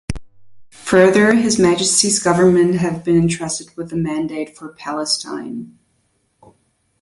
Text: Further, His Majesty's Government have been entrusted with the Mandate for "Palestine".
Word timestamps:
Further, 0.87 1.33
His 1.35 1.59
Majesty's 1.59 2.17
Government 2.17 2.73
have 2.73 3.03
been 3.03 3.15
entrusted 3.17 3.77
with 3.77 3.91
the 3.91 3.95
Mandate 3.97 4.57
for 4.57 4.69
"Palestine". 4.69 5.77